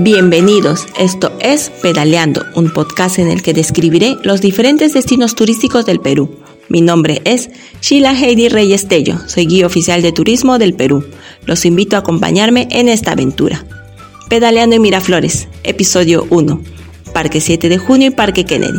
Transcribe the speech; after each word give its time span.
Bienvenidos, 0.00 0.86
esto 0.96 1.32
es 1.40 1.70
Pedaleando, 1.82 2.46
un 2.54 2.72
podcast 2.72 3.18
en 3.18 3.26
el 3.26 3.42
que 3.42 3.52
describiré 3.52 4.16
los 4.22 4.40
diferentes 4.40 4.94
destinos 4.94 5.34
turísticos 5.34 5.86
del 5.86 5.98
Perú. 5.98 6.38
Mi 6.68 6.82
nombre 6.82 7.20
es 7.24 7.50
Sheila 7.80 8.12
Heidi 8.12 8.48
Reyes 8.48 8.86
Tello, 8.86 9.18
soy 9.26 9.46
guía 9.46 9.66
oficial 9.66 10.00
de 10.00 10.12
turismo 10.12 10.56
del 10.60 10.74
Perú. 10.74 11.04
Los 11.46 11.64
invito 11.64 11.96
a 11.96 11.98
acompañarme 11.98 12.68
en 12.70 12.88
esta 12.88 13.10
aventura. 13.10 13.64
Pedaleando 14.28 14.76
en 14.76 14.82
Miraflores, 14.82 15.48
episodio 15.64 16.28
1, 16.30 16.62
Parque 17.12 17.40
7 17.40 17.68
de 17.68 17.78
junio 17.78 18.06
y 18.06 18.10
Parque 18.10 18.44
Kennedy. 18.44 18.78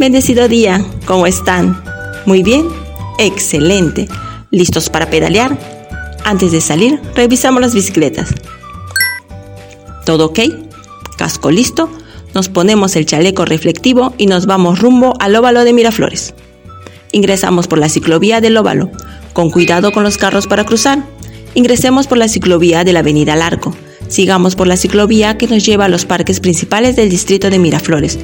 Bendecido 0.00 0.48
día, 0.48 0.84
¿cómo 1.04 1.28
están? 1.28 1.80
¿Muy 2.26 2.42
bien? 2.42 2.66
Excelente. 3.20 4.08
¿Listos 4.50 4.90
para 4.90 5.08
pedalear? 5.08 5.56
Antes 6.24 6.50
de 6.50 6.60
salir, 6.60 7.00
revisamos 7.14 7.60
las 7.60 7.76
bicicletas. 7.76 8.34
¿Todo 10.06 10.26
ok? 10.26 10.38
Casco 11.18 11.50
listo. 11.50 11.90
Nos 12.32 12.48
ponemos 12.48 12.94
el 12.94 13.06
chaleco 13.06 13.44
reflectivo 13.44 14.14
y 14.16 14.26
nos 14.26 14.46
vamos 14.46 14.78
rumbo 14.78 15.14
al 15.18 15.34
óvalo 15.34 15.64
de 15.64 15.72
Miraflores. 15.72 16.32
Ingresamos 17.10 17.66
por 17.66 17.78
la 17.78 17.88
ciclovía 17.88 18.40
del 18.40 18.56
óvalo, 18.56 18.88
con 19.32 19.50
cuidado 19.50 19.90
con 19.90 20.04
los 20.04 20.16
carros 20.16 20.46
para 20.46 20.62
cruzar. 20.64 21.02
Ingresemos 21.54 22.06
por 22.06 22.18
la 22.18 22.28
ciclovía 22.28 22.84
de 22.84 22.92
la 22.92 23.00
avenida 23.00 23.34
Larco. 23.34 23.74
Sigamos 24.06 24.54
por 24.54 24.68
la 24.68 24.76
ciclovía 24.76 25.36
que 25.38 25.48
nos 25.48 25.66
lleva 25.66 25.86
a 25.86 25.88
los 25.88 26.04
parques 26.04 26.38
principales 26.38 26.94
del 26.94 27.10
distrito 27.10 27.50
de 27.50 27.58
Miraflores. 27.58 28.16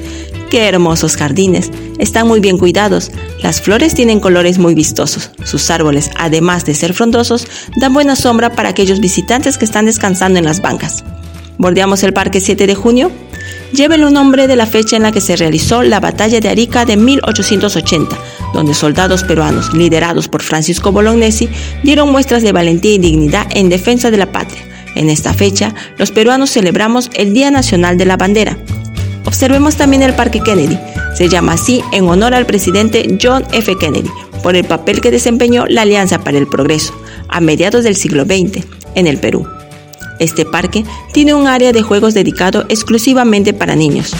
¡Qué 0.49 0.69
hermosos 0.69 1.17
jardines! 1.17 1.69
Están 1.99 2.29
muy 2.29 2.39
bien 2.39 2.57
cuidados. 2.57 3.11
Las 3.41 3.59
flores 3.59 3.93
tienen 3.93 4.21
colores 4.21 4.57
muy 4.57 4.73
vistosos. 4.73 5.31
Sus 5.43 5.69
árboles, 5.69 6.11
además 6.15 6.63
de 6.63 6.75
ser 6.75 6.93
frondosos, 6.93 7.45
dan 7.75 7.93
buena 7.93 8.15
sombra 8.15 8.55
para 8.55 8.69
aquellos 8.69 9.01
visitantes 9.01 9.57
que 9.57 9.65
están 9.65 9.85
descansando 9.85 10.39
en 10.39 10.45
las 10.45 10.61
bancas 10.61 11.03
bordeamos 11.57 12.03
el 12.03 12.13
Parque 12.13 12.39
7 12.39 12.67
de 12.67 12.75
junio, 12.75 13.11
lleva 13.73 13.95
el 13.95 14.13
nombre 14.13 14.47
de 14.47 14.55
la 14.55 14.65
fecha 14.65 14.95
en 14.95 15.03
la 15.03 15.11
que 15.11 15.21
se 15.21 15.35
realizó 15.35 15.83
la 15.83 15.99
Batalla 15.99 16.39
de 16.39 16.49
Arica 16.49 16.85
de 16.85 16.97
1880, 16.97 18.17
donde 18.53 18.73
soldados 18.73 19.23
peruanos, 19.23 19.73
liderados 19.73 20.27
por 20.27 20.43
Francisco 20.43 20.91
Bolognesi, 20.91 21.49
dieron 21.83 22.11
muestras 22.11 22.43
de 22.43 22.51
valentía 22.51 22.93
y 22.93 22.99
dignidad 22.99 23.47
en 23.51 23.69
defensa 23.69 24.11
de 24.11 24.17
la 24.17 24.31
patria. 24.31 24.61
En 24.95 25.09
esta 25.09 25.33
fecha, 25.33 25.73
los 25.97 26.11
peruanos 26.11 26.51
celebramos 26.51 27.09
el 27.15 27.33
Día 27.33 27.49
Nacional 27.49 27.97
de 27.97 28.05
la 28.05 28.17
Bandera. 28.17 28.57
Observemos 29.25 29.75
también 29.75 30.03
el 30.03 30.13
Parque 30.13 30.41
Kennedy. 30.41 30.77
Se 31.15 31.29
llama 31.29 31.53
así 31.53 31.81
en 31.91 32.07
honor 32.07 32.33
al 32.33 32.45
presidente 32.45 33.17
John 33.21 33.43
F. 33.51 33.75
Kennedy, 33.77 34.09
por 34.43 34.55
el 34.55 34.65
papel 34.65 35.01
que 35.01 35.11
desempeñó 35.11 35.65
la 35.67 35.81
Alianza 35.81 36.19
para 36.19 36.37
el 36.37 36.47
Progreso 36.47 36.93
a 37.29 37.39
mediados 37.39 37.83
del 37.83 37.95
siglo 37.95 38.25
XX 38.25 38.65
en 38.95 39.07
el 39.07 39.17
Perú. 39.17 39.47
Este 40.19 40.45
parque 40.45 40.83
tiene 41.13 41.33
un 41.33 41.47
área 41.47 41.71
de 41.71 41.81
juegos 41.81 42.13
dedicado 42.13 42.65
exclusivamente 42.69 43.53
para 43.53 43.75
niños. 43.75 44.13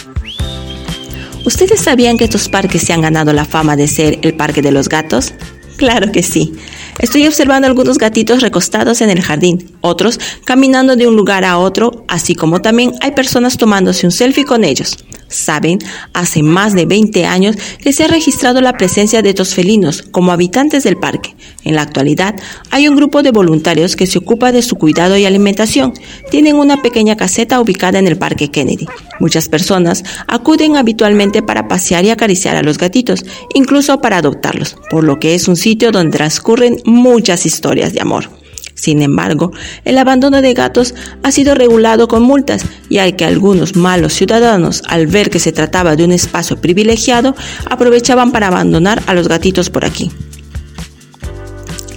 ¿Ustedes 1.46 1.82
sabían 1.82 2.18
que 2.18 2.24
estos 2.24 2.48
parques 2.48 2.84
se 2.84 2.94
han 2.94 3.02
ganado 3.02 3.34
la 3.34 3.46
fama 3.46 3.76
de 3.76 3.88
ser 3.88 4.20
el 4.22 4.36
parque 4.36 4.62
de 4.62 4.72
los 4.72 4.88
gatos? 4.88 5.34
Claro 5.78 6.12
que 6.12 6.24
sí. 6.24 6.54
Estoy 7.00 7.28
observando 7.28 7.68
algunos 7.68 7.98
gatitos 7.98 8.42
recostados 8.42 9.02
en 9.02 9.10
el 9.10 9.22
jardín, 9.22 9.73
otros 9.84 10.20
caminando 10.46 10.96
de 10.96 11.08
un 11.08 11.16
lugar 11.16 11.44
a 11.46 11.58
otro, 11.58 12.06
así 12.08 12.36
como 12.36 12.62
también 12.62 12.94
hay 13.02 13.12
personas 13.12 13.58
tomándose 13.58 14.06
un 14.06 14.12
selfie 14.12 14.46
con 14.46 14.64
ellos. 14.64 14.98
Saben, 15.28 15.80
hace 16.14 16.44
más 16.44 16.74
de 16.74 16.86
20 16.86 17.26
años 17.26 17.56
que 17.82 17.92
se 17.92 18.04
ha 18.04 18.08
registrado 18.08 18.62
la 18.62 18.74
presencia 18.74 19.22
de 19.22 19.30
estos 19.30 19.54
felinos 19.54 20.04
como 20.04 20.32
habitantes 20.32 20.84
del 20.84 20.98
parque. 20.98 21.36
En 21.64 21.76
la 21.76 21.82
actualidad, 21.82 22.36
hay 22.70 22.88
un 22.88 22.96
grupo 22.96 23.24
de 23.24 23.32
voluntarios 23.32 23.96
que 23.96 24.08
se 24.08 24.20
ocupa 24.20 24.52
de 24.52 24.62
su 24.62 24.76
cuidado 24.76 25.18
y 25.18 25.26
alimentación. 25.26 25.94
Tienen 26.30 26.56
una 26.56 26.82
pequeña 26.82 27.18
caseta 27.18 27.60
ubicada 27.60 28.00
en 28.00 28.08
el 28.08 28.18
Parque 28.18 28.52
Kennedy. 28.52 28.88
Muchas 29.20 29.50
personas 29.50 30.04
acuden 30.28 30.78
habitualmente 30.78 31.42
para 31.42 31.68
pasear 31.68 32.06
y 32.06 32.12
acariciar 32.12 32.56
a 32.56 32.64
los 32.64 32.78
gatitos, 32.78 33.26
incluso 33.54 34.00
para 34.00 34.18
adoptarlos, 34.18 34.78
por 34.90 35.04
lo 35.04 35.20
que 35.20 35.36
es 35.36 35.48
un 35.48 35.56
sitio 35.56 35.92
donde 35.92 36.18
transcurren 36.18 36.78
muchas 36.86 37.46
historias 37.46 37.94
de 37.94 38.02
amor. 38.02 38.43
Sin 38.84 39.02
embargo, 39.02 39.54
el 39.86 39.98
abandono 39.98 40.42
de 40.42 40.54
gatos 40.54 40.94
ha 41.24 41.32
sido 41.32 41.56
regulado 41.56 42.10
con 42.10 42.22
multas 42.22 42.66
y 42.90 42.98
hay 42.98 43.14
que 43.14 43.24
algunos 43.24 43.78
malos 43.78 44.12
ciudadanos, 44.12 44.84
al 44.90 45.08
ver 45.08 45.30
que 45.30 45.40
se 45.40 45.54
trataba 45.54 45.96
de 45.96 46.04
un 46.04 46.12
espacio 46.12 46.58
privilegiado, 46.58 47.34
aprovechaban 47.70 48.34
para 48.34 48.48
abandonar 48.48 49.02
a 49.08 49.14
los 49.14 49.30
gatitos 49.30 49.70
por 49.70 49.86
aquí. 49.86 50.12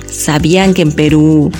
¿Sabían 0.09 0.75
que 0.75 0.83
en 0.83 0.93
Perú 0.93 1.51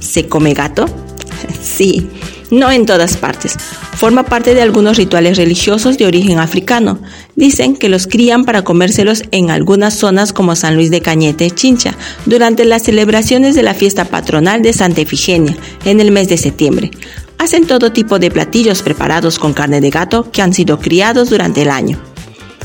se 0.00 0.26
come 0.26 0.52
gato? 0.52 0.86
Sí, 1.62 2.10
no 2.52 2.70
en 2.70 2.86
todas 2.86 3.16
partes. 3.16 3.56
Forma 3.96 4.24
parte 4.24 4.54
de 4.54 4.62
algunos 4.62 4.98
rituales 4.98 5.38
religiosos 5.38 5.98
de 5.98 6.06
origen 6.06 6.38
africano. 6.38 7.00
Dicen 7.34 7.74
que 7.74 7.88
los 7.88 8.06
crían 8.06 8.44
para 8.44 8.62
comérselos 8.62 9.24
en 9.32 9.50
algunas 9.50 9.94
zonas 9.94 10.32
como 10.32 10.54
San 10.54 10.76
Luis 10.76 10.90
de 10.90 11.00
Cañete, 11.00 11.50
Chincha, 11.50 11.96
durante 12.26 12.64
las 12.64 12.82
celebraciones 12.82 13.54
de 13.54 13.62
la 13.62 13.74
fiesta 13.74 14.04
patronal 14.04 14.62
de 14.62 14.74
Santa 14.74 15.00
Efigenia, 15.00 15.56
en 15.84 15.98
el 15.98 16.12
mes 16.12 16.28
de 16.28 16.36
septiembre. 16.36 16.90
Hacen 17.38 17.66
todo 17.66 17.90
tipo 17.90 18.18
de 18.18 18.30
platillos 18.30 18.82
preparados 18.82 19.38
con 19.38 19.54
carne 19.54 19.80
de 19.80 19.90
gato 19.90 20.30
que 20.30 20.42
han 20.42 20.52
sido 20.52 20.78
criados 20.78 21.30
durante 21.30 21.62
el 21.62 21.70
año. 21.70 21.98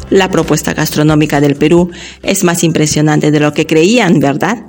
La 0.09 0.29
propuesta 0.29 0.73
gastronómica 0.73 1.39
del 1.39 1.55
Perú 1.55 1.91
es 2.23 2.43
más 2.43 2.63
impresionante 2.63 3.31
de 3.31 3.39
lo 3.39 3.53
que 3.53 3.65
creían, 3.65 4.19
¿verdad? 4.19 4.65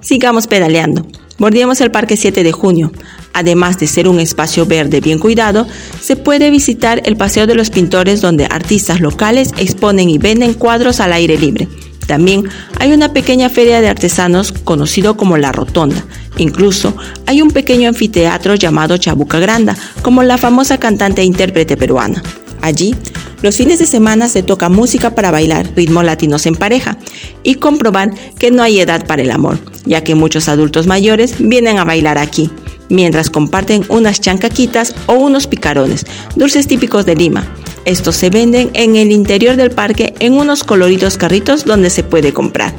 Sigamos 0.00 0.46
pedaleando. 0.46 1.06
Bordeamos 1.38 1.80
el 1.80 1.92
Parque 1.92 2.16
7 2.16 2.42
de 2.42 2.52
Junio. 2.52 2.92
Además 3.32 3.78
de 3.78 3.86
ser 3.86 4.08
un 4.08 4.18
espacio 4.18 4.66
verde 4.66 5.00
bien 5.00 5.20
cuidado, 5.20 5.66
se 6.00 6.16
puede 6.16 6.50
visitar 6.50 7.00
el 7.04 7.16
Paseo 7.16 7.46
de 7.46 7.54
los 7.54 7.70
Pintores 7.70 8.20
donde 8.20 8.46
artistas 8.46 9.00
locales 9.00 9.52
exponen 9.56 10.10
y 10.10 10.18
venden 10.18 10.54
cuadros 10.54 10.98
al 10.98 11.12
aire 11.12 11.38
libre. 11.38 11.68
También 12.08 12.48
hay 12.80 12.92
una 12.92 13.12
pequeña 13.12 13.50
feria 13.50 13.80
de 13.80 13.88
artesanos 13.88 14.50
conocido 14.50 15.16
como 15.16 15.36
La 15.36 15.52
Rotonda. 15.52 16.04
Incluso 16.38 16.96
hay 17.26 17.42
un 17.42 17.50
pequeño 17.50 17.88
anfiteatro 17.88 18.56
llamado 18.56 18.96
Chabuca 18.96 19.38
Granda, 19.38 19.76
como 20.02 20.24
la 20.24 20.38
famosa 20.38 20.78
cantante 20.78 21.20
e 21.20 21.24
intérprete 21.24 21.76
peruana. 21.76 22.22
Allí, 22.62 22.96
los 23.42 23.56
fines 23.56 23.78
de 23.78 23.86
semana 23.86 24.28
se 24.28 24.42
toca 24.42 24.68
música 24.68 25.14
para 25.14 25.30
bailar 25.30 25.70
ritmos 25.76 26.04
latinos 26.04 26.46
en 26.46 26.56
pareja 26.56 26.98
y 27.44 27.56
comprobar 27.56 28.10
que 28.38 28.50
no 28.50 28.62
hay 28.62 28.80
edad 28.80 29.06
para 29.06 29.22
el 29.22 29.30
amor, 29.30 29.58
ya 29.88 30.04
que 30.04 30.14
muchos 30.14 30.48
adultos 30.48 30.86
mayores 30.86 31.34
vienen 31.38 31.78
a 31.78 31.84
bailar 31.84 32.18
aquí 32.18 32.50
mientras 32.88 33.30
comparten 33.30 33.84
unas 33.88 34.20
chancaquitas 34.20 34.94
o 35.06 35.14
unos 35.14 35.46
picarones, 35.46 36.06
dulces 36.36 36.66
típicos 36.66 37.06
de 37.06 37.16
Lima. 37.16 37.46
Estos 37.84 38.16
se 38.16 38.30
venden 38.30 38.70
en 38.74 38.96
el 38.96 39.10
interior 39.12 39.56
del 39.56 39.70
parque 39.70 40.14
en 40.20 40.34
unos 40.34 40.64
coloridos 40.64 41.16
carritos 41.16 41.64
donde 41.64 41.90
se 41.90 42.02
puede 42.02 42.32
comprar. 42.32 42.74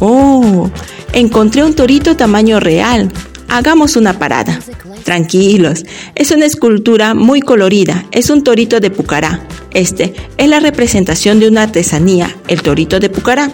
¡Oh! 0.00 0.70
Encontré 1.12 1.64
un 1.64 1.74
torito 1.74 2.16
tamaño 2.16 2.60
real. 2.60 3.10
Hagamos 3.48 3.96
una 3.96 4.18
parada. 4.18 4.60
Tranquilos, 5.04 5.84
es 6.14 6.30
una 6.32 6.44
escultura 6.44 7.14
muy 7.14 7.40
colorida, 7.40 8.04
es 8.12 8.28
un 8.28 8.44
torito 8.44 8.78
de 8.78 8.90
Pucará. 8.90 9.40
Este 9.72 10.14
es 10.36 10.48
la 10.48 10.60
representación 10.60 11.40
de 11.40 11.48
una 11.48 11.62
artesanía, 11.62 12.36
el 12.46 12.60
torito 12.60 13.00
de 13.00 13.08
Pucará 13.08 13.50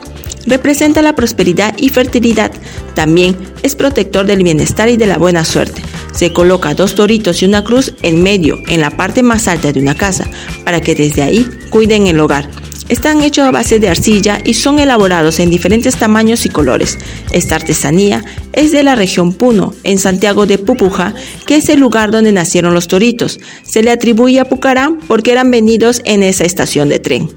representa 0.47 1.03
la 1.03 1.15
prosperidad 1.15 1.75
y 1.79 1.89
fertilidad. 1.89 2.53
También 2.95 3.37
es 3.63 3.75
protector 3.75 4.27
del 4.27 4.43
bienestar 4.43 4.89
y 4.89 4.97
de 4.97 5.07
la 5.07 5.19
buena 5.19 5.45
suerte. 5.45 5.83
Se 6.15 6.33
coloca 6.33 6.75
dos 6.75 6.95
toritos 6.95 7.43
y 7.43 7.47
una 7.47 7.65
cruz 7.65 7.95
en 8.03 8.23
medio, 8.23 8.59
en 8.69 8.81
la 8.81 8.91
parte 8.91 9.23
más 9.23 9.49
alta 9.49 9.73
de 9.73 9.81
una 9.81 9.95
casa, 9.95 10.29
para 10.65 10.81
que 10.81 10.95
desde 10.95 11.23
ahí 11.23 11.49
cuiden 11.71 12.07
el 12.07 12.21
hogar. 12.21 12.49
Están 12.89 13.23
hechos 13.23 13.47
a 13.47 13.51
base 13.51 13.79
de 13.79 13.89
arcilla 13.89 14.41
y 14.45 14.55
son 14.55 14.79
elaborados 14.79 15.41
en 15.41 15.49
diferentes 15.49 15.97
tamaños 15.97 16.45
y 16.45 16.51
colores. 16.51 16.99
Esta 17.33 17.57
artesanía 17.57 18.23
es 18.53 18.73
de 18.73 18.83
la 18.83 18.95
región 18.95 19.33
Puno, 19.33 19.75
en 19.85 19.99
Santiago 19.99 20.45
de 20.45 20.59
Pupuja, 20.59 21.15
que 21.47 21.57
es 21.57 21.69
el 21.71 21.81
lugar 21.81 22.11
donde 22.11 22.31
nacieron 22.31 22.75
los 22.75 22.87
toritos. 22.87 23.41
Se 23.65 23.83
le 23.83 23.91
atribuye 23.91 24.39
a 24.39 24.45
Pucará 24.45 24.93
porque 25.09 25.33
eran 25.33 25.51
vendidos 25.51 26.03
en 26.05 26.23
esa 26.23 26.45
estación 26.45 26.91
de 26.91 26.99
tren. 26.99 27.31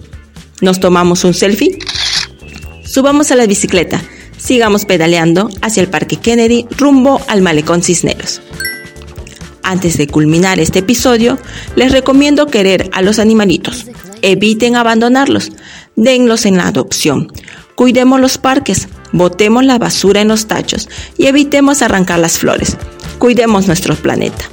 ¿Nos 0.59 0.79
tomamos 0.81 1.23
un 1.23 1.33
selfie? 1.33 1.79
Subamos 2.97 3.29
a 3.29 3.35
la 3.35 3.45
bicicleta, 3.45 4.01
sigamos 4.39 4.85
pedaleando 4.85 5.51
hacia 5.61 5.81
el 5.83 5.87
Parque 5.87 6.15
Kennedy 6.15 6.65
rumbo 6.79 7.21
al 7.27 7.43
Malecón 7.43 7.83
Cisneros. 7.83 8.41
Antes 9.61 9.99
de 9.99 10.07
culminar 10.07 10.59
este 10.59 10.79
episodio, 10.79 11.37
les 11.75 11.91
recomiendo 11.91 12.47
querer 12.47 12.89
a 12.93 13.03
los 13.03 13.19
animalitos. 13.19 13.85
Eviten 14.23 14.75
abandonarlos, 14.75 15.51
denlos 15.95 16.47
en 16.47 16.57
la 16.57 16.69
adopción. 16.69 17.31
Cuidemos 17.75 18.19
los 18.19 18.39
parques, 18.39 18.87
botemos 19.11 19.63
la 19.63 19.77
basura 19.77 20.21
en 20.21 20.29
los 20.29 20.47
tachos 20.47 20.89
y 21.19 21.27
evitemos 21.27 21.83
arrancar 21.83 22.17
las 22.17 22.39
flores. 22.39 22.77
Cuidemos 23.19 23.67
nuestro 23.67 23.95
planeta. 23.95 24.49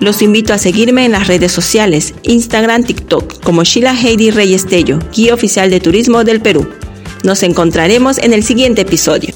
Los 0.00 0.22
invito 0.22 0.54
a 0.54 0.58
seguirme 0.58 1.04
en 1.04 1.12
las 1.12 1.26
redes 1.26 1.52
sociales, 1.52 2.14
Instagram, 2.22 2.84
TikTok, 2.84 3.42
como 3.42 3.64
Sheila 3.64 3.92
Heidi 3.94 4.30
Reyes 4.30 4.66
Tello, 4.66 4.98
guía 5.14 5.34
oficial 5.34 5.68
de 5.68 5.80
turismo 5.80 6.24
del 6.24 6.40
Perú. 6.40 6.66
Nos 7.22 7.42
encontraremos 7.44 8.18
en 8.18 8.32
el 8.32 8.42
siguiente 8.42 8.82
episodio. 8.82 9.34